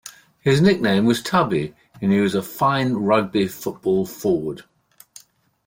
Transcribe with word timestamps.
His 0.39 0.61
nickname 0.61 1.05
was 1.05 1.21
"Tubby" 1.21 1.75
and 2.01 2.11
he 2.11 2.19
was 2.19 2.33
a 2.33 2.41
fine 2.41 2.93
Rugby 2.93 3.47
football 3.47 4.07
forward. 4.07 4.63